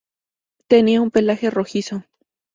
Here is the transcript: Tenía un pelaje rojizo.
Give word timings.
Tenía 0.67 0.99
un 0.99 1.11
pelaje 1.11 1.51
rojizo. 1.51 2.05